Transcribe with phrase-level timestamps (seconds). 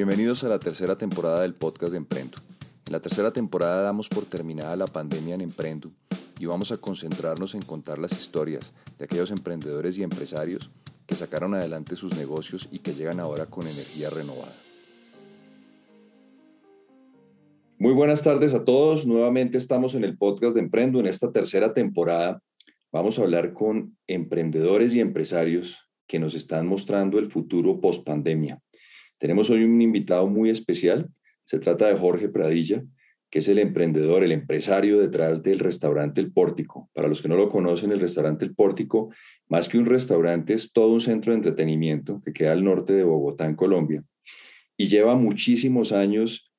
[0.00, 2.38] Bienvenidos a la tercera temporada del podcast de Emprendo.
[2.86, 5.90] En la tercera temporada damos por terminada la pandemia en Emprendo
[6.38, 10.70] y vamos a concentrarnos en contar las historias de aquellos emprendedores y empresarios
[11.06, 14.54] que sacaron adelante sus negocios y que llegan ahora con energía renovada.
[17.78, 19.06] Muy buenas tardes a todos.
[19.06, 22.40] Nuevamente estamos en el podcast de Emprendo en esta tercera temporada.
[22.90, 28.62] Vamos a hablar con emprendedores y empresarios que nos están mostrando el futuro post pandemia.
[29.20, 31.10] Tenemos hoy un invitado muy especial.
[31.44, 32.82] Se trata de Jorge Pradilla,
[33.30, 36.88] que es el emprendedor, el empresario detrás del restaurante El Pórtico.
[36.94, 39.12] Para los que no lo conocen, el restaurante El Pórtico,
[39.46, 43.04] más que un restaurante, es todo un centro de entretenimiento que queda al norte de
[43.04, 44.02] Bogotá, en Colombia.
[44.78, 46.50] Y lleva muchísimos años,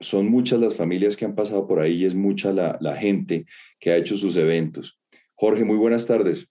[0.00, 3.46] son muchas las familias que han pasado por ahí y es mucha la, gente
[3.78, 4.98] que ha hecho sus eventos.
[5.34, 6.48] Jorge, muy buenas tardes.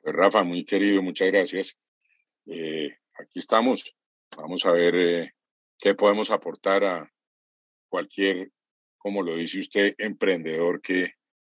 [0.00, 1.78] Pues Rafa, muy querido, muchas gracias.
[2.46, 3.94] Eh, aquí estamos
[4.36, 5.34] Vamos a ver eh,
[5.78, 7.12] qué podemos aportar a
[7.88, 8.50] cualquier,
[8.98, 11.14] como lo dice usted, emprendedor que,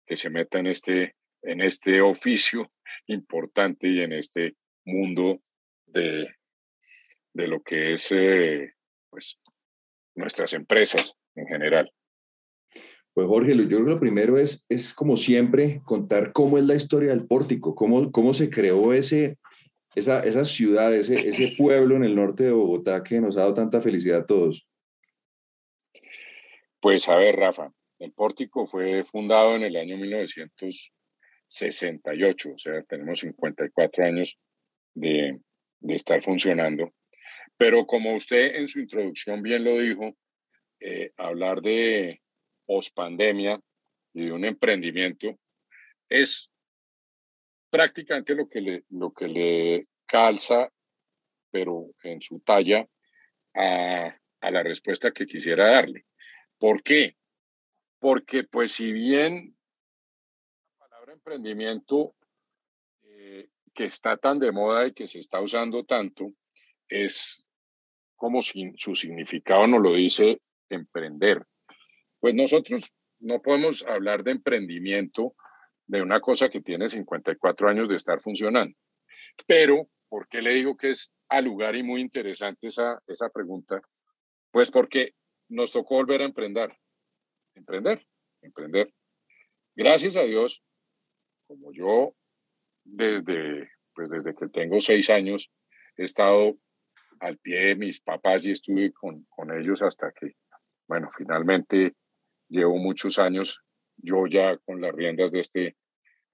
[0.06, 2.73] que se meta en este, en este oficio
[3.06, 5.41] importante y en este mundo
[5.87, 6.28] de,
[7.34, 8.75] de lo que es eh,
[9.11, 9.39] pues,
[10.15, 11.93] nuestras empresas en general.
[13.15, 16.75] Pues Jorge, yo creo que lo primero es, es como siempre, contar cómo es la
[16.75, 19.39] historia del pórtico, cómo, cómo se creó ese,
[19.95, 23.55] esa, esa ciudad, ese, ese pueblo en el norte de Bogotá que nos ha dado
[23.55, 24.69] tanta felicidad a todos?
[26.81, 33.21] Pues a ver, Rafa, el pórtico fue fundado en el año 1968, o sea, tenemos
[33.21, 34.39] 54 años
[34.95, 35.41] de,
[35.81, 36.93] de estar funcionando.
[37.56, 40.15] Pero como usted en su introducción bien lo dijo,
[40.81, 42.21] eh, hablar de
[42.67, 43.59] pospandemia
[44.15, 45.39] y de un emprendimiento
[46.09, 46.52] es
[47.73, 50.70] prácticamente lo que le, lo que le calza,
[51.51, 52.87] pero en su talla,
[53.55, 56.05] a, a la respuesta que quisiera darle.
[56.59, 57.17] ¿Por qué?
[57.99, 59.56] Porque pues si bien
[60.78, 62.15] la palabra emprendimiento
[63.05, 66.31] eh, que está tan de moda y que se está usando tanto,
[66.89, 67.43] es
[68.16, 71.43] como si su significado nos lo dice emprender.
[72.21, 75.34] Pues nosotros no podemos hablar de emprendimiento
[75.92, 78.75] de una cosa que tiene 54 años de estar funcionando.
[79.47, 83.82] Pero, ¿por qué le digo que es al lugar y muy interesante esa, esa pregunta?
[84.50, 85.14] Pues porque
[85.50, 86.75] nos tocó volver a emprender.
[87.54, 88.06] Emprender,
[88.41, 88.91] emprender.
[89.75, 90.62] Gracias a Dios,
[91.47, 92.16] como yo
[92.84, 95.53] desde, pues desde que tengo seis años
[95.98, 96.56] he estado
[97.20, 100.36] al pie de mis papás y estuve con, con ellos hasta que,
[100.88, 101.92] bueno, finalmente
[102.48, 103.62] llevo muchos años
[103.98, 105.76] yo ya con las riendas de este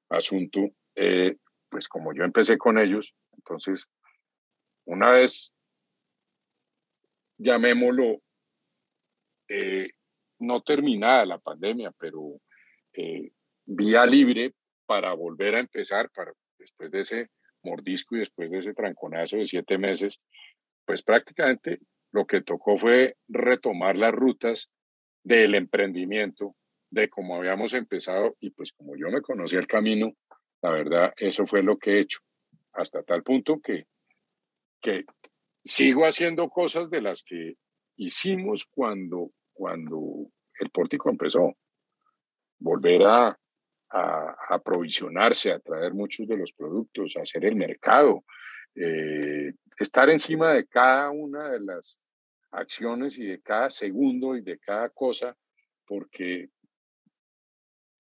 [0.09, 1.37] asunto, eh,
[1.69, 3.89] pues como yo empecé con ellos, entonces,
[4.85, 5.53] una vez,
[7.39, 8.21] llamémoslo,
[9.49, 9.91] eh,
[10.41, 12.41] no terminada la pandemia, pero
[12.95, 13.31] eh,
[13.67, 14.55] vía libre
[14.87, 17.31] para volver a empezar, para después de ese
[17.63, 20.21] mordisco y después de ese tranconazo de siete meses,
[20.85, 21.81] pues prácticamente
[22.13, 24.71] lo que tocó fue retomar las rutas
[25.23, 26.57] del emprendimiento
[26.91, 30.13] de cómo habíamos empezado y pues como yo me conocía el camino,
[30.63, 32.21] la verdad, eso fue lo que he hecho,
[32.73, 33.87] hasta tal punto que,
[34.81, 35.05] que
[35.65, 37.55] sigo haciendo cosas de las que
[37.97, 41.55] hicimos cuando, cuando el pórtico empezó.
[42.59, 43.39] Volver a,
[44.51, 48.23] aprovisionarse, a traer muchos de los productos, hacer el mercado,
[48.75, 51.99] eh, estar encima de cada una de las
[52.51, 55.35] acciones y de cada segundo y de cada cosa,
[55.87, 56.51] porque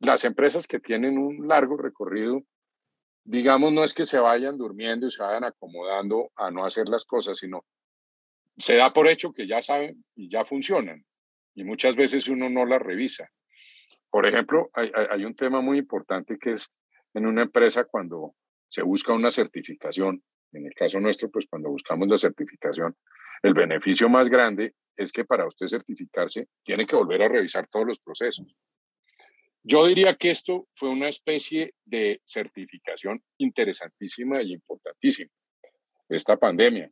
[0.00, 2.42] las empresas que tienen un largo recorrido,
[3.24, 7.04] digamos, no es que se vayan durmiendo y se vayan acomodando a no hacer las
[7.04, 7.64] cosas, sino
[8.56, 11.04] se da por hecho que ya saben y ya funcionan.
[11.54, 13.28] Y muchas veces uno no las revisa.
[14.10, 16.72] Por ejemplo, hay, un tema muy importante que es
[17.14, 18.34] en una empresa cuando
[18.68, 20.22] se busca una certificación,
[20.52, 22.96] en el caso nuestro, pues cuando buscamos la certificación,
[23.42, 27.86] el beneficio más grande es que para usted certificarse tiene que volver a revisar todos
[27.86, 28.46] los procesos.
[29.70, 35.30] Yo diría que esto fue una especie de certificación interesantísima y importantísima,
[36.08, 36.90] esta pandemia,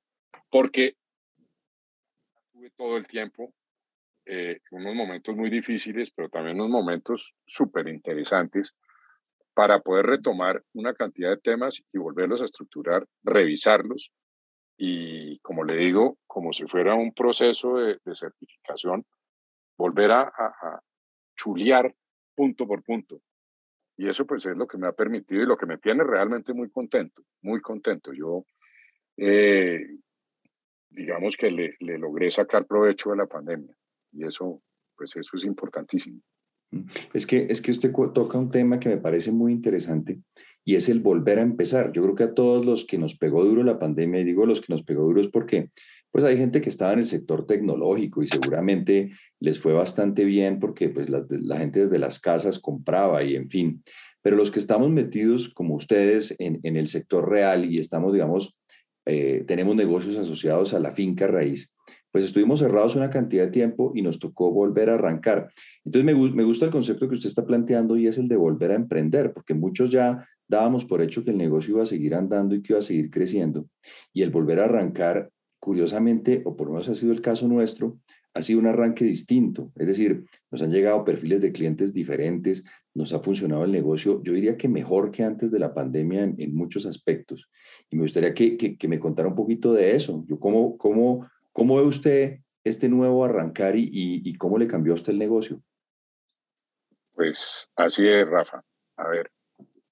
[0.50, 0.94] porque
[2.52, 3.54] tuve todo el tiempo
[4.26, 8.76] eh, unos momentos muy difíciles, pero también unos momentos súper interesantes
[9.54, 14.12] para poder retomar una cantidad de temas y volverlos a estructurar, revisarlos
[14.76, 19.06] y, como le digo, como si fuera un proceso de, certificación,
[19.78, 20.80] volver a, a, a
[21.34, 21.94] chulear
[22.36, 23.20] punto por punto.
[23.96, 26.52] Y eso pues es lo que me ha permitido y lo que me tiene realmente
[26.52, 28.12] muy contento, muy contento.
[28.12, 28.44] Yo,
[29.16, 29.80] eh,
[30.90, 33.74] digamos que le, logré sacar provecho de la pandemia.
[34.12, 34.62] Y eso,
[34.96, 36.20] pues eso es importantísimo.
[37.14, 40.20] Es que, es que usted toca un tema que me parece muy interesante
[40.64, 41.92] y es el volver a empezar.
[41.92, 44.60] Yo creo que a todos los que nos pegó duro la pandemia, y digo los
[44.60, 45.70] que nos pegó duro es porque
[46.10, 49.10] pues hay gente que estaba en el sector tecnológico y seguramente
[49.40, 53.82] les fue bastante bien porque pues la, gente desde las casas compraba y en fin.
[54.22, 58.56] Pero los que estamos metidos como ustedes en, en el sector real y estamos, digamos,
[59.06, 61.72] eh, tenemos negocios asociados a la finca raíz,
[62.10, 65.52] pues estuvimos cerrados una cantidad de tiempo y nos tocó volver a arrancar.
[65.84, 68.72] Entonces me, me, gusta el concepto que usted está planteando y es el de volver
[68.72, 72.54] a emprender, porque muchos ya dábamos por hecho que el negocio iba a seguir andando
[72.54, 73.68] y que iba a seguir creciendo.
[74.12, 77.98] Y el volver a arrancar, curiosamente, o por lo menos ha sido el caso nuestro,
[78.36, 79.72] ha sido un arranque distinto.
[79.76, 82.64] Es decir, nos han llegado perfiles de clientes diferentes,
[82.94, 86.54] nos ha funcionado el negocio, yo diría que mejor que antes de la pandemia en,
[86.54, 87.50] muchos aspectos.
[87.90, 90.24] Y me gustaría que, que, me contara un poquito de eso.
[90.28, 94.96] Yo, ¿cómo, cómo, cómo ve usted este nuevo arrancar y, y, cómo le cambió a
[94.96, 95.62] usted el negocio?
[97.14, 98.62] Pues así es, Rafa.
[98.98, 99.30] A ver,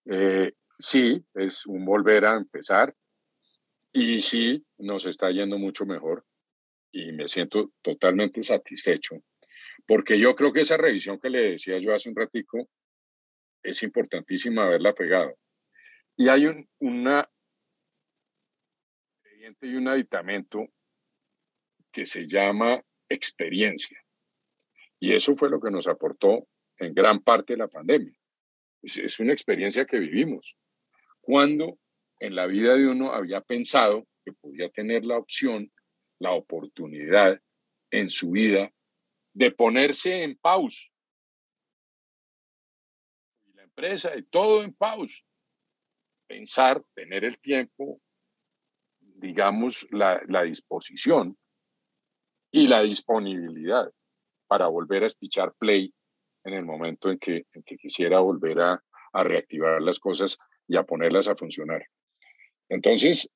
[0.07, 2.95] eh, sí, es un volver a empezar
[3.95, 6.27] y sí, nos está yendo mucho mejor
[6.93, 9.23] y me siento totalmente satisfecho
[9.87, 12.69] porque yo creo que esa revisión que le decía yo hace un ratico
[13.63, 15.39] es importantísima haberla pegado.
[16.17, 17.29] Y hay un una
[19.61, 20.67] y un aditamento
[21.93, 23.99] que se llama experiencia.
[24.99, 26.49] Y eso fue lo que nos aportó
[26.79, 28.15] en gran parte la pandemia.
[28.83, 30.57] Es una experiencia que vivimos.
[31.21, 31.79] Cuando
[32.27, 35.71] en la vida de uno había pensado que podía tener la opción,
[36.19, 37.41] la oportunidad
[37.91, 38.73] en su vida
[39.35, 40.85] de ponerse en pausa
[43.75, 45.23] empresa y todo en pausa.
[46.27, 48.01] Pensar, tener el tiempo,
[49.01, 51.37] digamos, la, la disposición
[52.51, 53.91] y la disponibilidad
[54.47, 55.93] para volver a espichar play
[56.45, 58.83] en el momento en que, en que quisiera volver a
[59.13, 61.87] reactivar las cosas y a ponerlas a funcionar.
[62.69, 63.31] Entonces,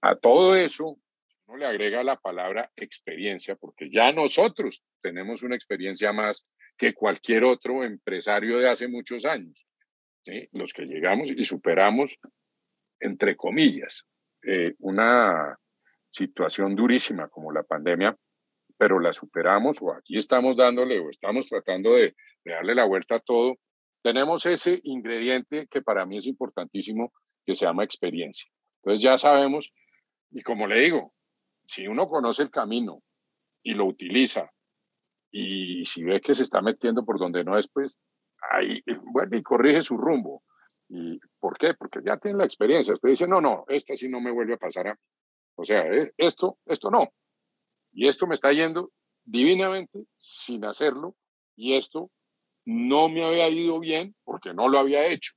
[0.00, 0.98] a todo eso,
[1.46, 6.46] uno le agrega la palabra experiencia, porque ya nosotros tenemos una experiencia más
[6.76, 9.68] que cualquier otro empresario de hace muchos años
[10.52, 12.18] los que llegamos y superamos,
[13.00, 14.06] entre comillas,
[14.42, 15.58] eh, una
[16.10, 18.16] situación durísima como la pandemia,
[18.76, 22.14] pero la superamos o aquí estamos dándole o estamos tratando de,
[22.44, 23.56] de darle la vuelta a todo.
[24.02, 27.12] Tenemos ese ingrediente que para mí es importantísimo,
[27.44, 28.50] que se llama experiencia.
[28.82, 29.72] Entonces ya sabemos,
[30.30, 31.14] y como le digo,
[31.66, 33.02] si uno conoce el camino
[33.62, 34.50] y lo utiliza,
[35.30, 38.00] y si ve que se está metiendo por donde no es, pues
[38.50, 38.82] ahí
[39.12, 40.42] vuelve y corrige su rumbo.
[40.88, 41.74] ¿Y por qué?
[41.74, 42.94] Porque ya tiene la experiencia.
[42.94, 45.00] Usted dice, no, no, esta sí no me vuelve a pasar a mí.
[45.56, 47.12] O sea, eh, esto, esto no.
[47.92, 48.90] Y esto me está yendo
[49.24, 51.14] divinamente sin hacerlo.
[51.56, 52.10] Y esto
[52.64, 55.34] no me había ido bien porque no lo había hecho.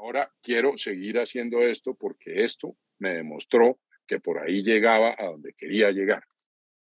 [0.00, 5.52] Ahora quiero seguir haciendo esto porque esto me demostró que por ahí llegaba a donde
[5.54, 6.22] quería llegar.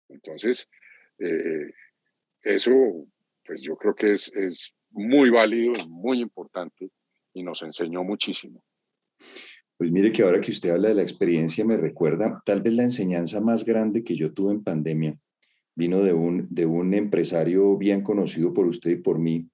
[0.08, 0.68] Entonces,
[1.18, 1.70] eh,
[2.42, 2.72] eso,
[3.44, 6.90] pues yo creo que es, es muy válido y muy importante
[7.32, 8.64] y nos enseñó muchísimo.
[9.76, 12.82] Pues mire que ahora que usted habla de la experiencia me recuerda tal vez la
[12.82, 15.16] enseñanza más grande que yo tuve en pandemia.
[15.76, 19.48] Vino de un, de un empresario bien conocido por usted y por mí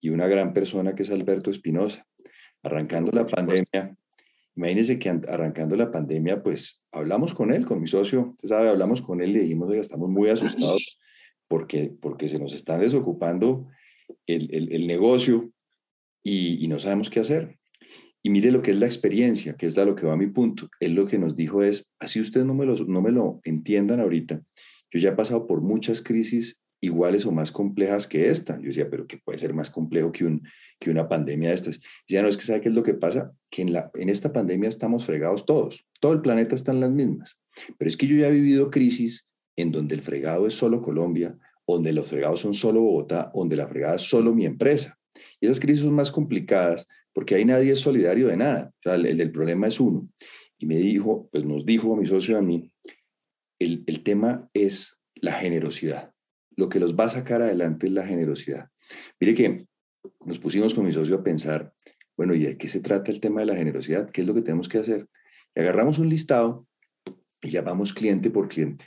[0.00, 2.06] y una gran persona que es Alberto Espinosa.
[2.62, 3.96] Arrancando la pandemia,
[4.54, 9.00] imagínese que arrancando la pandemia, pues hablamos con él, con mi socio, usted sabe, hablamos
[9.00, 10.98] con él y dijimos, que estamos muy asustados
[11.48, 13.66] porque, porque se nos están desocupando
[14.26, 15.50] el, negocio
[16.22, 17.58] y, no sabemos qué hacer.
[18.22, 20.26] Y mire lo que es la experiencia, que es a lo que va a mi
[20.26, 20.68] punto.
[20.78, 24.00] Él lo que nos dijo es, así ustedes no me, lo, no me lo entiendan
[24.00, 24.42] ahorita,
[24.92, 28.56] yo ya he pasado por muchas crisis iguales o más complejas que esta.
[28.58, 30.42] Yo decía, pero ¿qué puede ser más complejo que, un,
[30.78, 31.80] que una pandemia de estas?
[32.08, 34.32] Ya no es que sabe qué es lo que pasa, que en, la, en esta
[34.32, 37.38] pandemia estamos fregados todos, todo el planeta está en las mismas.
[37.78, 41.36] Pero es que yo ya he vivido crisis en donde el fregado es solo Colombia,
[41.66, 44.98] donde los fregados son solo Bogotá, donde la fregada es solo mi empresa.
[45.40, 48.72] Y esas crisis son más complicadas porque ahí nadie es solidario de nada.
[48.78, 50.08] O sea, el, del problema es uno.
[50.58, 52.70] Y me dijo, pues nos dijo a mi socio a mí,
[53.58, 56.12] el, el tema es la generosidad.
[56.56, 58.68] Lo que los va a sacar adelante es la generosidad.
[59.20, 59.66] Mire que
[60.24, 61.72] nos pusimos con mi socio a pensar,
[62.16, 64.10] bueno, ¿y de qué se trata el tema de la generosidad?
[64.10, 65.08] ¿Qué es lo que tenemos que hacer?
[65.54, 66.66] Y agarramos un listado
[67.40, 68.86] y llamamos cliente por cliente.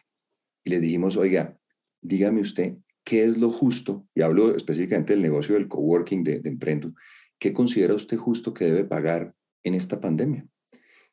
[0.64, 1.58] Y le dijimos, oiga,
[2.02, 6.50] dígame usted qué es lo justo, y hablo específicamente del negocio del coworking de, de
[6.50, 6.94] Emprendo,
[7.38, 10.48] ¿qué considera usted justo que debe pagar en esta pandemia?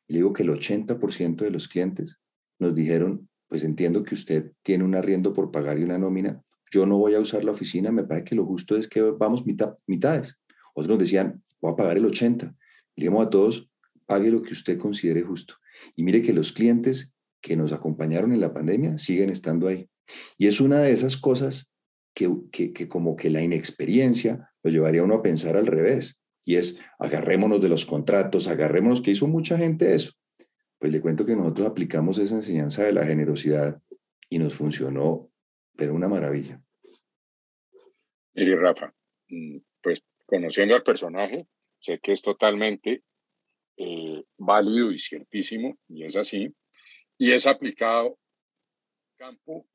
[0.07, 2.19] Y le digo que el 80% de los clientes
[2.59, 6.41] nos dijeron, pues entiendo que usted tiene un arriendo por pagar y una nómina,
[6.71, 9.45] yo no voy a usar la oficina, me parece que lo justo es que vamos
[9.45, 10.39] mitad, mitades.
[10.73, 12.55] Otros nos decían, voy a pagar el 80.
[12.95, 13.69] digamos a todos,
[14.05, 15.55] pague lo que usted considere justo.
[15.97, 19.89] Y mire que los clientes que nos acompañaron en la pandemia siguen estando ahí.
[20.37, 21.73] Y es una de esas cosas
[22.13, 26.17] que, que, como que la inexperiencia lo llevaría uno a pensar al revés.
[26.45, 30.13] Y es, agarrémonos de los contratos, agarrémonos, que hizo mucha gente eso.
[30.81, 33.79] Pues le cuento que nosotros aplicamos esa enseñanza de la generosidad
[34.27, 35.31] y nos funcionó,
[35.77, 36.59] pero una maravilla.
[38.33, 38.91] Mire, Rafa,
[39.29, 41.47] mm, pues conociendo al personaje,
[41.77, 43.03] sé que es totalmente
[43.77, 46.51] eh, válido y ciertísimo, y es así,
[47.15, 48.17] y es aplicado
[49.17, 49.67] campo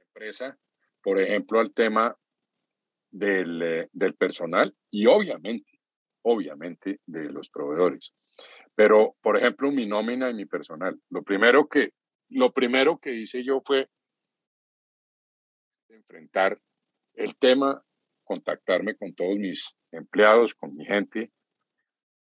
[0.00, 0.58] empresa,
[1.02, 2.14] por ejemplo, al tema
[3.10, 5.80] del, eh, del personal y obviamente,
[6.20, 8.14] obviamente de los proveedores.
[8.76, 11.00] Pero, por ejemplo, mi nómina y mi personal.
[11.10, 11.90] Lo primero que,
[12.28, 13.88] lo primero que hice yo fue
[15.88, 16.60] enfrentar
[17.14, 17.82] el tema,
[18.22, 21.32] contactarme con todos mis empleados, con mi gente,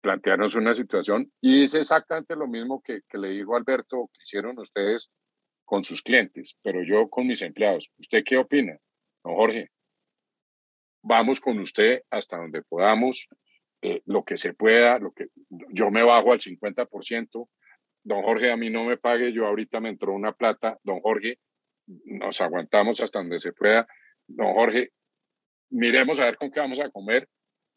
[0.01, 4.59] plantearnos una situación y hice exactamente lo mismo que, que le dijo Alberto, que hicieron
[4.59, 5.11] ustedes
[5.65, 7.89] con sus clientes, pero yo con mis empleados.
[7.97, 8.77] ¿Usted qué opina?
[9.23, 9.71] Don Jorge,
[11.01, 13.27] vamos con usted hasta donde podamos,
[13.85, 17.49] eh, lo que se pueda, lo que yo me bajo al 50%.
[18.05, 20.79] Don Jorge, a mí no me pague, yo ahorita me entró una plata.
[20.83, 21.37] Don Jorge,
[22.05, 23.85] nos aguantamos hasta donde se pueda.
[24.25, 24.91] Don Jorge,
[25.69, 27.27] miremos a ver con qué vamos a comer,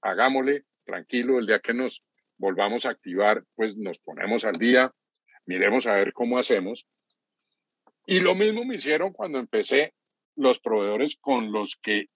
[0.00, 2.04] hagámosle tranquilo, el día que nos
[2.38, 4.92] volvamos a activar, pues nos ponemos al día,
[5.44, 6.86] miremos a ver cómo hacemos.
[8.06, 9.92] Y lo mismo me hicieron cuando empecé
[10.36, 12.10] los proveedores con los que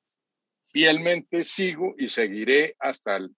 [0.63, 3.35] fielmente sigo y seguiré hasta el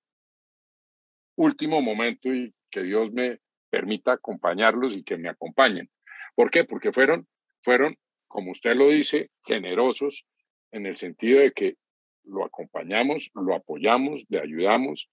[1.36, 5.90] último momento y que Dios me permita acompañarlos y que me acompañen.
[6.34, 6.64] ¿Por qué?
[6.64, 7.26] Porque fueron,
[7.62, 7.96] fueron,
[8.28, 10.26] como usted lo dice, generosos
[10.70, 11.76] en el sentido de que
[12.24, 15.10] lo acompañamos, lo apoyamos, le ayudamos,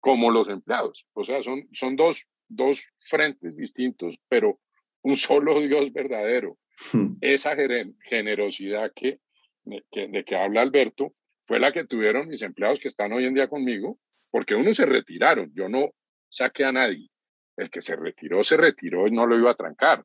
[0.00, 1.06] como los empleados.
[1.12, 4.60] O sea, son, son dos, dos frentes distintos, pero
[5.02, 6.58] un solo Dios verdadero.
[6.92, 7.16] Hmm.
[7.20, 7.56] Esa
[8.02, 9.20] generosidad que,
[9.64, 13.48] de que habla Alberto fue la que tuvieron mis empleados que están hoy en día
[13.48, 13.98] conmigo,
[14.30, 15.90] porque unos se retiraron, yo no
[16.28, 17.08] saqué a nadie.
[17.56, 20.04] El que se retiró, se retiró y no lo iba a trancar,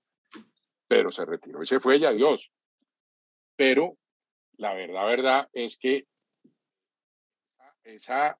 [0.88, 2.52] pero se retiró y se fue ya Dios.
[3.56, 3.98] Pero
[4.58, 6.08] la verdad, verdad es que
[7.84, 8.38] esa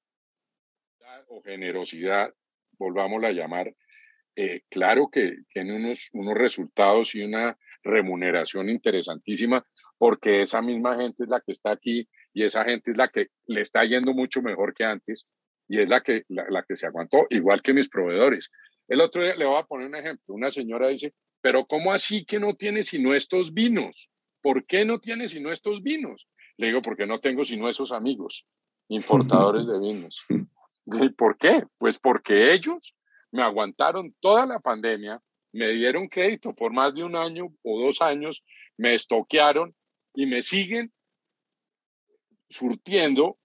[1.28, 2.32] o generosidad,
[2.78, 3.74] volvámosla a llamar,
[4.36, 9.64] eh, claro que tiene unos, unos resultados y una remuneración interesantísima,
[9.98, 13.28] porque esa misma gente es la que está aquí y esa gente es la que
[13.46, 15.28] le está yendo mucho mejor que antes
[15.68, 18.50] y es la que, la, que se aguantó, igual que mis proveedores.
[18.88, 20.34] El otro día le voy a poner un ejemplo.
[20.34, 24.10] Una señora dice, pero ¿cómo así que no tiene sino estos vinos?
[24.42, 26.28] ¿Por qué no tiene sino estos vinos?
[26.56, 28.46] Le digo, porque no tengo sino esos amigos
[28.88, 30.22] importadores de vinos.
[30.86, 31.64] ¿Y por qué?
[31.78, 32.94] Pues porque ellos
[33.30, 35.20] me aguantaron toda la pandemia,
[35.52, 38.44] me dieron crédito por más de un año o dos años,
[38.76, 39.74] me estoquearon
[40.14, 40.92] y me siguen
[42.48, 43.38] surtiendo,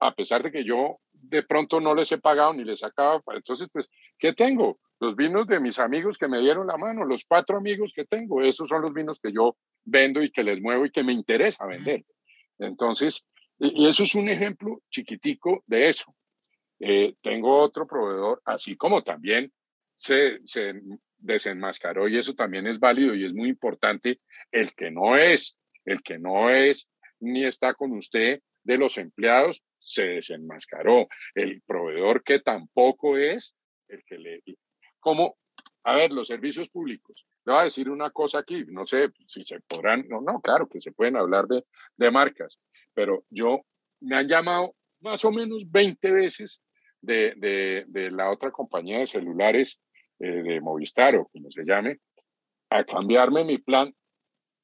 [0.00, 3.22] a pesar de que yo de pronto no les he pagado ni les sacaba.
[3.34, 4.80] Entonces, pues, ¿qué tengo?
[5.00, 8.42] Los vinos de mis amigos que me dieron la mano, los cuatro amigos que tengo,
[8.42, 11.66] esos son los vinos que yo vendo y que les muevo y que me interesa
[11.66, 12.04] vender.
[12.58, 13.24] Entonces,
[13.58, 16.14] y eso es un ejemplo chiquitico de eso.
[16.80, 19.52] Eh, tengo otro proveedor, así como también
[19.96, 20.74] se, se
[21.16, 24.20] desenmascaró y eso también es válido y es muy importante,
[24.52, 26.88] el que no es, el que no es
[27.20, 31.08] ni está con usted de los empleados, se desenmascaró.
[31.34, 33.56] El proveedor que tampoco es,
[33.88, 34.42] el que le...
[35.00, 35.38] Como,
[35.84, 37.26] a ver, los servicios públicos.
[37.46, 40.68] Le voy a decir una cosa aquí, no sé si se podrán, no, no, claro
[40.68, 41.64] que se pueden hablar de,
[41.96, 42.60] de marcas,
[42.92, 43.62] pero yo
[44.00, 46.62] me han llamado más o menos 20 veces
[47.00, 49.80] de, de, de la otra compañía de celulares
[50.18, 52.00] eh, de Movistar o como se llame,
[52.68, 53.94] a cambiarme mi plan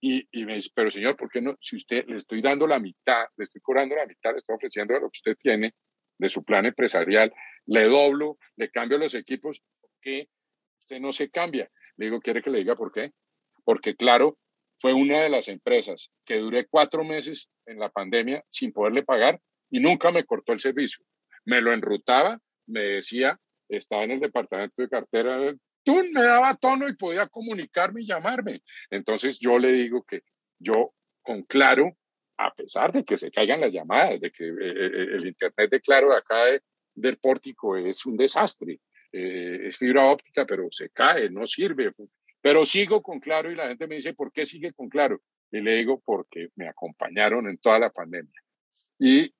[0.07, 1.57] y, me dice, pero señor, ¿por qué no?
[1.59, 4.93] Si usted le estoy dando la mitad, le estoy cobrando la mitad, le estoy ofreciendo
[4.93, 5.73] lo que usted tiene
[6.19, 7.33] de su plan empresarial,
[7.65, 10.29] le doblo, le cambio los equipos, ¿por qué
[10.79, 11.71] usted no se cambia?
[11.97, 13.13] Le digo, ¿quiere que le diga por qué?
[13.65, 14.37] Porque claro,
[14.79, 19.41] fue una de las empresas que duré cuatro meses en la pandemia sin poderle pagar
[19.71, 21.03] y nunca me cortó el servicio.
[21.47, 23.39] Me lo enrutaba, me decía,
[23.71, 25.55] estaba en el departamento de cartera,
[25.85, 28.63] tú me daba tono y podía comunicarme y llamarme.
[28.91, 30.23] Entonces yo le digo que
[30.59, 31.97] yo con Claro,
[32.37, 35.71] a pesar de que se caigan las llamadas, de que eh, eh, eh, el Internet
[35.71, 36.43] de Claro de acá
[36.95, 38.81] del pórtico es un desastre,
[39.13, 41.91] es fibra óptica, pero se cae, no sirve,
[42.41, 45.21] Pero sigo con Claro y la gente me dice, ¿por qué sigue con Claro?
[45.53, 48.43] Y le digo, porque me acompañaron en toda la pandemia.
[48.99, 49.33] Y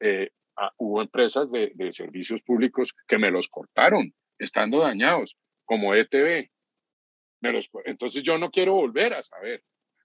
[0.00, 0.30] eh,
[0.78, 5.36] hubo empresas de, de, servicios públicos que me los cortaron, estando dañados,
[5.70, 6.50] como ETV.
[7.84, 9.62] Entonces yo no quiero volver a saber.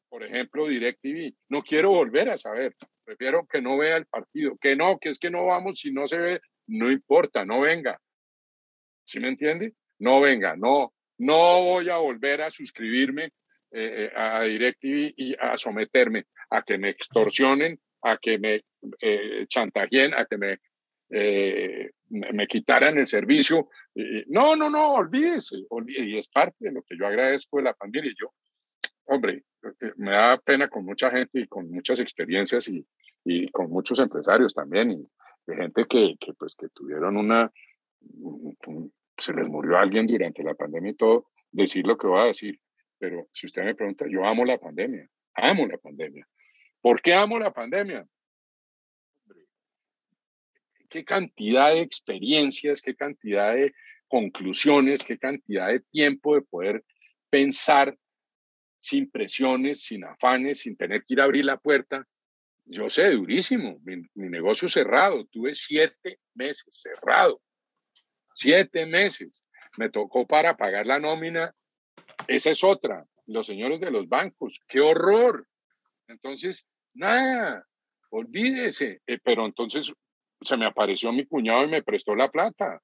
[0.08, 2.76] Por ejemplo, DirecTV, no quiero volver a saber.
[3.04, 4.56] Prefiero que no vea el partido.
[4.62, 6.40] Que no, que es que no vamos si no se ve.
[6.68, 8.00] No importa, no venga.
[9.06, 9.74] ¿Sí me entiende?
[9.98, 13.32] No venga, no, no voy a volver a suscribirme
[13.72, 18.64] eh, a DirecTV y a someterme a que me extorsionen, a que me
[19.02, 20.60] eh, chantajeen, a que me,
[21.10, 23.70] eh, me, quitaran el servicio.
[24.28, 25.58] no, no, no, olvídese,
[25.88, 28.12] Y es parte de lo que yo agradezco de la pandemia.
[28.12, 28.34] Y yo,
[29.06, 29.44] hombre,
[29.98, 32.86] me da pena con mucha gente y con muchas experiencias y,
[33.24, 35.08] y con muchos empresarios también y
[35.48, 37.52] de gente que, que pues, que tuvieron una,
[39.18, 42.60] se les murió alguien durante la pandemia y todo, decir lo que voy a decir.
[42.98, 46.28] Pero si usted me pregunta, yo amo la pandemia, amo la pandemia.
[46.82, 48.06] ¿Por qué amo la pandemia?
[50.96, 53.74] Qué cantidad de experiencias, qué cantidad de
[54.08, 56.86] conclusiones, qué cantidad de tiempo de poder
[57.30, 57.98] pensar
[58.80, 62.08] sin presiones, sin afanes, sin tener que ir a abrir la puerta.
[62.64, 67.42] Yo sé, durísimo, mi, negocio cerrado, tuve siete meses cerrado
[68.34, 69.44] siete meses.
[69.76, 71.54] Me tocó para pagar la nómina.
[72.26, 73.06] Esa es otra.
[73.26, 75.46] Los señores de los bancos, qué horror.
[76.08, 77.68] Entonces, nada,
[78.12, 79.02] olvídese.
[79.06, 79.94] Eh, pero entonces
[80.46, 82.82] se me apareció mi cuñado y me prestó la plata.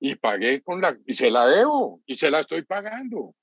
[0.00, 3.34] Y pagué con la, y se la debo, y se la estoy pagando.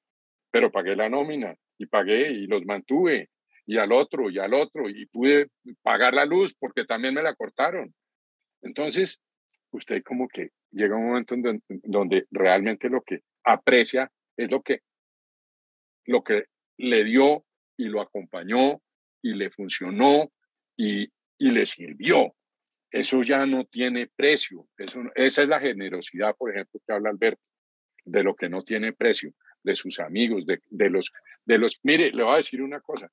[0.52, 3.30] Pero pagué la nómina y pagué y los mantuve
[3.66, 5.48] y al otro y al otro y pude
[5.82, 7.94] pagar la luz porque también me la cortaron.
[8.62, 9.22] Entonces,
[9.72, 14.80] usted como que llega un momento en donde, realmente lo que aprecia es lo que,
[16.06, 16.46] lo que
[16.78, 17.46] le dio
[17.78, 18.82] y lo acompañó
[19.22, 20.32] y le funcionó
[20.78, 22.36] y, y le sirvió.
[22.92, 24.68] Eso ya no tiene precio.
[24.78, 27.42] Eso, esa es la generosidad, por ejemplo, que habla Alberto,
[28.04, 31.12] de lo que no tiene precio, de sus amigos, de, los,
[31.46, 31.80] de los...
[31.84, 33.12] Mire, le voy a decir una cosa.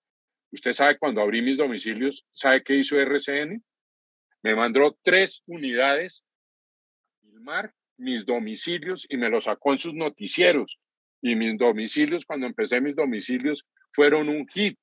[0.50, 3.62] Usted sabe, cuando abrí mis domicilios, ¿sabe qué hizo RCN?
[4.42, 6.24] Me mandó tres unidades
[7.96, 10.78] mis domicilios y me lo sacó en sus noticieros.
[11.20, 14.78] Y mis domicilios, cuando empecé mis domicilios, fueron un hit.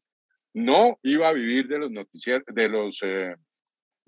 [0.54, 3.36] No iba a vivir de los noticieros, de los, eh,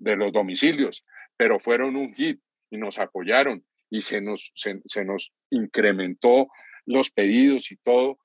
[0.02, 1.04] de los domicilios,
[1.36, 6.48] pero fueron un hit y nos apoyaron y se nos, se, nos incrementó
[6.86, 8.18] los pedidos y todo.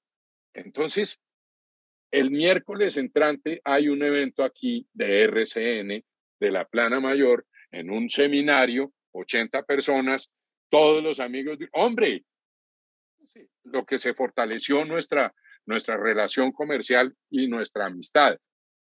[0.53, 1.19] Entonces,
[2.11, 6.03] el miércoles entrante hay un evento aquí de RCN,
[6.39, 10.31] de la Plana Mayor, en un seminario 80 personas,
[10.69, 12.23] todos los amigos, hombre,
[13.63, 15.33] lo que se fortaleció nuestra,
[15.65, 18.37] nuestra relación comercial y nuestra amistad.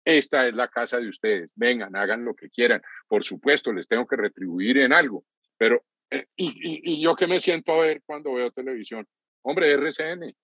[0.04, 1.54] Esta es la casa de ustedes.
[1.56, 2.82] Vengan, hagan lo que quieran.
[3.08, 5.26] Por supuesto, les tengo que retribuir en algo,
[5.58, 9.08] pero eh, y, y, yo que me siento a ver cuando veo televisión,
[9.44, 10.36] hombre, RCN,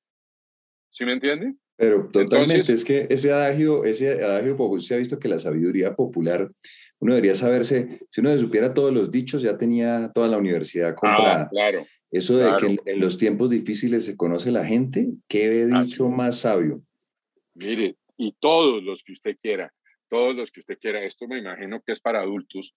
[0.90, 1.60] ¿sí me entienden?
[1.76, 6.50] Pero totalmente, es que ese adagio, ese adagio, se ha visto que la sabiduría popular
[7.00, 10.96] uno debería saberse, si uno supiera todos los dichos, ya tenía toda la universidad ah,
[10.96, 11.50] comprada.
[11.50, 11.86] claro.
[12.10, 16.38] Eso de que en, los tiempos difíciles se conoce la gente, ¿qué he dicho más
[16.38, 16.82] sabio?
[17.54, 19.74] Mire, y todos los que usted quiera,
[20.10, 22.74] todos los que usted quiera, esto me imagino que es para adultos,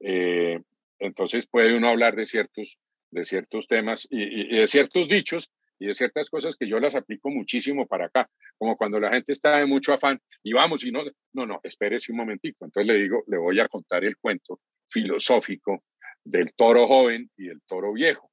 [0.00, 0.60] eh,
[0.98, 2.78] entonces puede uno hablar de ciertos,
[3.10, 5.50] de ciertos temas y de ciertos dichos
[5.80, 9.32] y de ciertas cosas que yo las aplico muchísimo para acá, como cuando la gente
[9.32, 12.66] está de mucho afán y vamos y no, no, no, espérese un momentico.
[12.66, 15.84] Entonces le digo, le voy a contar el cuento filosófico
[16.22, 18.30] del toro joven y el toro viejo.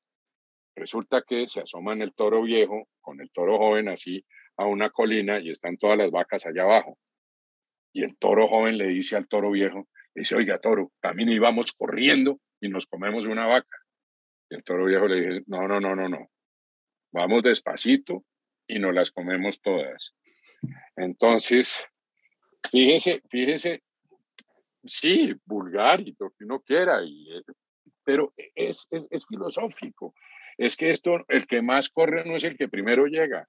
[0.76, 4.24] Resulta que se asoman el toro viejo con el toro joven así
[4.58, 6.98] a una colina y están todas las vacas allá abajo.
[7.93, 12.39] Y el toro joven le dice al toro viejo, dice, oiga, toro, también íbamos corriendo
[12.60, 13.78] y nos comemos una vaca.
[14.50, 16.30] Y el toro viejo le dice, no, no, no, no, no,
[17.12, 18.26] Vamos despacito
[18.67, 20.15] y nos las comemos todas.
[20.96, 21.86] Entonces,
[22.70, 23.84] fíjese, fíjese,
[24.84, 27.43] sí, vulgar y lo que uno quiera, y, eh,
[28.04, 30.13] pero es, es, es filosófico.
[30.58, 33.48] Es que esto, el que más corre no es el que primero llega.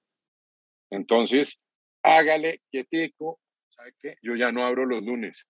[0.89, 1.59] Entonces,
[2.03, 4.15] hágale quietico, ¿sabe qué?
[4.21, 5.47] Yo ya no abro los lunes.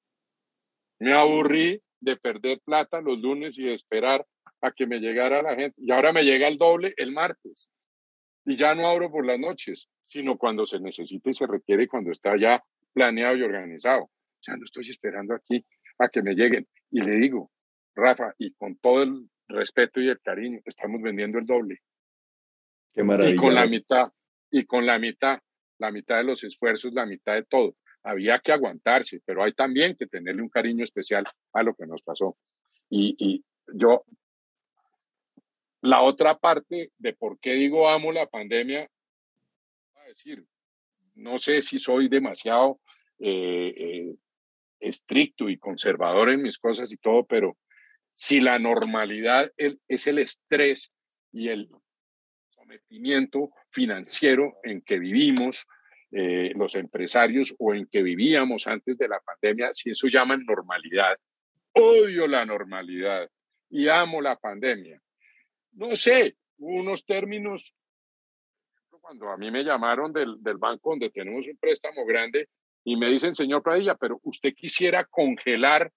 [0.99, 4.25] Me aburrí de perder plata los lunes y de esperar
[4.61, 5.75] a que me llegara la gente.
[5.77, 7.69] Y ahora me llega el doble el martes.
[8.45, 12.11] Y ya no abro por las noches, sino cuando se necesita y se requiere, cuando
[12.11, 14.09] está ya planeado y organizado.
[14.41, 15.65] Ya no estoy esperando aquí
[15.99, 16.67] a que me lleguen.
[16.91, 17.51] Y le digo,
[17.95, 21.79] Rafa, y con todo el respeto y el cariño, estamos vendiendo el doble.
[22.93, 23.35] Qué maravilla.
[23.35, 24.11] Y con la mitad.
[24.51, 25.39] Y con la mitad,
[25.77, 27.75] la mitad de los esfuerzos, la mitad de todo.
[28.03, 32.01] Había que aguantarse, pero hay también que tenerle un cariño especial a lo que nos
[32.01, 32.37] pasó.
[32.89, 34.03] Y, y yo,
[35.81, 38.89] la otra parte de por qué digo amo la pandemia,
[39.95, 40.45] a decir,
[41.15, 42.79] no sé si soy demasiado
[43.19, 44.15] eh, eh,
[44.79, 47.57] estricto y conservador en mis cosas y todo, pero
[48.13, 50.91] si la normalidad es el estrés
[51.31, 51.69] y el
[52.69, 55.65] sometimiento financiero en que vivimos
[56.11, 61.17] eh, los empresarios o en que vivíamos antes de la pandemia, si eso llaman normalidad,
[61.73, 63.29] odio la normalidad
[63.69, 65.01] y amo la pandemia.
[65.73, 67.75] No sé, unos términos,
[69.01, 72.49] cuando a mí me llamaron del, del banco donde tenemos un préstamo grande
[72.83, 75.91] y me dicen, señor Pradilla, pero usted quisiera congelar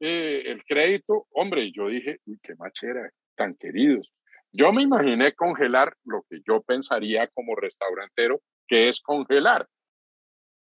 [0.00, 4.12] eh, el crédito, hombre, yo dije, uy, qué machera, tan queridos.
[4.52, 9.66] Yo me imaginé congelar lo que yo pensaría como restaurantero, que es congelar.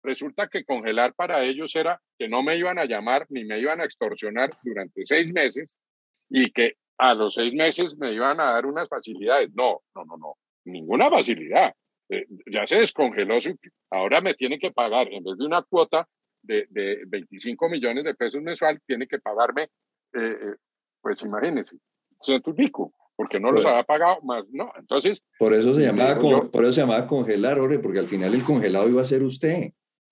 [0.04, 3.82] Resulta que congelar para ellos era que no me iban a llamar ni me iban
[3.82, 5.76] a extorsionar durante seis meses
[6.30, 9.54] y que a los seis meses me iban a dar unas facilidades.
[9.54, 11.74] No, no, no, no, ninguna facilidad.
[12.10, 13.58] Eh, ya se descongeló, su,
[13.92, 16.08] ahora me tiene que pagar, en vez de una cuota
[16.42, 19.70] de, de 25 millones de pesos mensual, tiene que pagarme, eh,
[20.14, 20.56] eh,
[21.02, 21.78] pues imagínense,
[22.20, 24.72] ciento y pico, porque no los había pagado más, ¿no?
[24.78, 25.24] Entonces...
[25.38, 28.90] Por eso se llamaba, por eso se llamaba congelar, Ore, porque al final el congelado
[28.90, 29.72] iba a ser usted.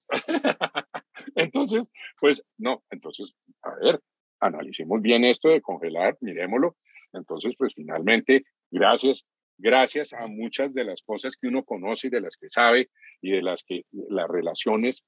[1.36, 4.02] entonces, pues no, entonces, a ver,
[4.40, 6.76] analicemos bien esto de congelar, miremoslo.
[7.14, 9.26] Entonces, pues finalmente, gracias
[9.62, 12.90] gracias a muchas de las cosas que uno conoce y de las que sabe
[13.22, 15.06] y de las que las relaciones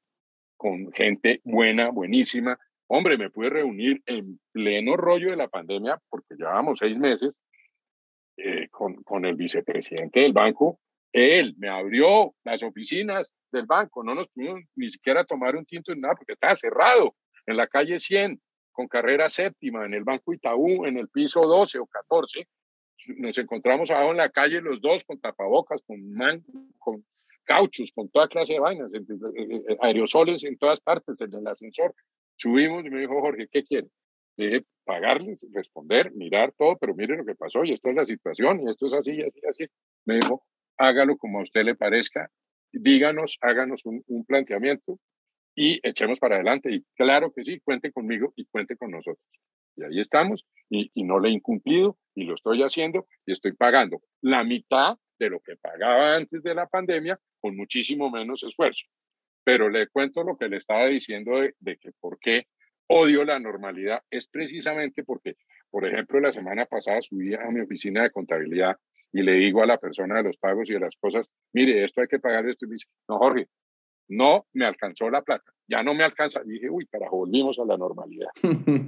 [0.56, 2.58] con gente buena, buenísima.
[2.88, 7.40] Hombre, me pude reunir en pleno rollo de la pandemia porque llevábamos seis meses
[8.38, 10.80] eh, con, con el vicepresidente del banco.
[11.12, 15.94] Él me abrió las oficinas del banco, no nos pudimos ni siquiera tomar un tinto
[15.94, 17.16] ni nada porque estaba cerrado
[17.46, 18.42] en la calle 100
[18.72, 22.48] con carrera séptima en el Banco Itaú en el piso 12 o 14
[23.18, 26.44] nos encontramos abajo en la calle los dos con tapabocas, con, man,
[26.80, 27.06] con
[27.44, 28.94] cauchos, con toda clase de vainas,
[29.82, 31.94] aerosoles en todas partes, en el ascensor.
[32.36, 33.88] Subimos y me dijo, Jorge, ¿qué quiere?
[34.38, 38.06] Le dije, pagarles, responder, mirar todo, pero mire lo que pasó y esta es la
[38.06, 39.66] situación y esto es así, así, así.
[40.06, 40.44] Me dijo,
[40.78, 42.30] hágalo como a usted le parezca,
[42.72, 45.00] díganos, háganos un, planteamiento
[45.56, 46.74] y echemos para adelante.
[46.74, 49.26] Y claro que sí, cuente conmigo y cuente con nosotros.
[49.76, 54.02] Y ahí estamos, y, no le he incumplido, y lo estoy haciendo, y estoy pagando
[54.22, 58.86] la mitad de lo que pagaba antes de la pandemia con muchísimo menos esfuerzo.
[59.44, 62.48] Pero le cuento lo que le estaba diciendo de, de que por qué
[62.88, 65.36] odio la normalidad es precisamente porque,
[65.70, 68.78] por ejemplo, la semana pasada subí a mi oficina de contabilidad
[69.12, 72.02] y le digo a la persona de los pagos y de las cosas, mire, esto
[72.02, 72.66] hay que pagar esto.
[72.66, 73.48] Y me dice, no, Jorge,
[74.10, 76.42] no me alcanzó la plata, ya no me alcanza.
[76.46, 78.30] Y dije, uy, carajo, volvimos a la normalidad.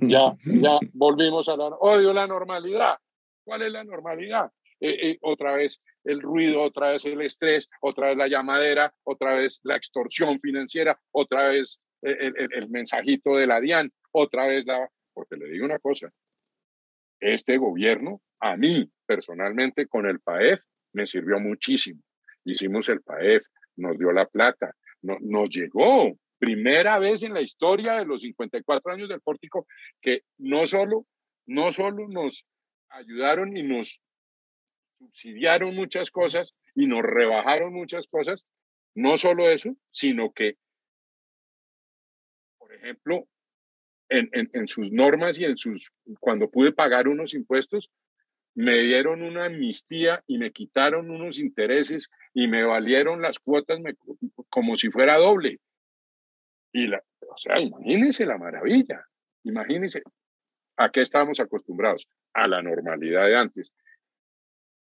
[0.01, 2.97] ya, ya volvimos a la, odio la normalidad.
[3.43, 4.51] ¿Cuál es la normalidad?
[4.79, 9.35] Eh, eh, otra vez el ruido, otra vez el estrés, otra vez la llamadera, otra
[9.35, 14.89] vez la extorsión financiera, otra vez el, mensajito de la DIAN, otra vez la...
[15.13, 16.11] Porque le digo una cosa,
[17.19, 20.61] este gobierno, a mí personalmente con el PAEF,
[20.93, 22.01] me sirvió muchísimo.
[22.43, 23.45] Hicimos el PAEF,
[23.77, 26.17] nos dio la plata, nos llegó.
[26.37, 29.67] Primera vez en la historia de los 54 años del pórtico
[30.01, 31.05] que no solo,
[31.45, 32.45] no solo nos
[32.89, 34.01] ayudaron y nos
[34.97, 38.45] subsidiaron muchas cosas y nos rebajaron muchas cosas,
[38.95, 40.57] no solo eso, sino que,
[42.85, 43.27] ejemplo,
[44.09, 47.91] en, en, sus normas y en sus, cuando pude pagar unos impuestos,
[48.53, 53.79] me dieron una amnistía y me quitaron unos intereses y me valieron las cuotas
[54.49, 55.59] como si fuera doble.
[56.71, 59.05] Y la, o sea, imagínense la maravilla,
[59.43, 60.03] imagínense
[60.77, 63.73] a qué estábamos acostumbrados, a la normalidad de antes.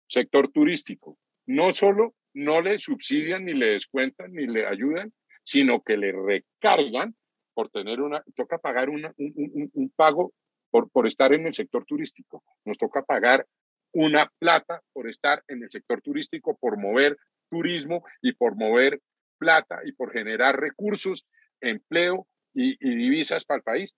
[0.08, 5.14] Sector turístico, no solo no le subsidian ni le descuentan ni le ayudan,
[5.44, 7.16] sino que le recargan
[7.54, 10.34] por tener una, toca pagar una, un, un, pago
[10.72, 12.44] por, por estar en el sector turístico.
[12.66, 13.46] Nos toca pagar
[13.94, 17.18] una plata por estar en el sector turístico, por mover
[17.50, 19.00] turismo y por mover
[19.38, 21.28] plata y por generar recursos,
[21.62, 23.96] empleo y, divisas para el país.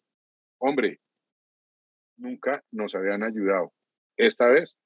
[0.60, 1.00] Hombre,
[2.18, 3.72] nunca nos habían ayudado.
[4.18, 4.78] Esta vez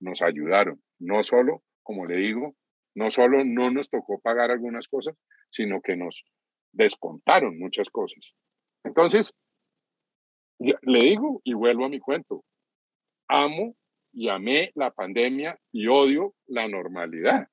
[0.00, 0.82] nos ayudaron.
[0.98, 2.54] No solo, como le digo,
[2.94, 5.14] no solo no nos tocó pagar algunas cosas,
[5.48, 6.24] sino que nos
[6.72, 8.34] descontaron muchas cosas.
[8.84, 9.34] Entonces,
[10.58, 12.44] le digo y vuelvo a mi cuento,
[13.28, 13.76] amo
[14.12, 17.48] y amé la pandemia y odio la normalidad.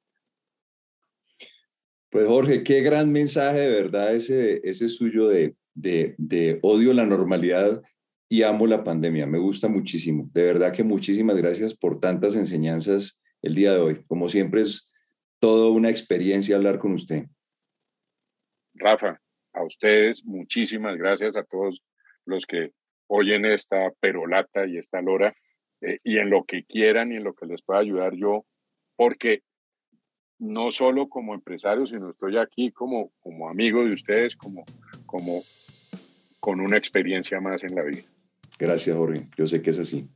[2.10, 7.06] Pues Jorge, qué gran mensaje de verdad ese, ese suyo de, de, de odio la
[7.06, 7.82] normalidad
[8.30, 9.26] y amo la pandemia.
[9.26, 10.30] Me gusta muchísimo.
[10.34, 14.04] De verdad que muchísimas gracias por tantas enseñanzas el día de hoy.
[14.08, 14.92] Como siempre es
[15.40, 17.28] todo una experiencia hablar con usted.
[18.78, 19.20] Rafa,
[19.54, 21.82] a ustedes muchísimas gracias a todos
[22.26, 22.72] los que
[23.08, 25.36] oyen esta perolata y esta lora
[25.82, 28.46] eh, y en lo que quieran y en lo que les pueda ayudar yo,
[28.96, 29.42] porque
[30.40, 34.66] no solo como empresario, sino estoy aquí como, como amigo de ustedes, como,
[35.06, 35.42] como
[36.40, 38.04] con una experiencia más en la vida.
[38.60, 39.22] Gracias, Jorge.
[39.36, 40.08] Yo sé que es así.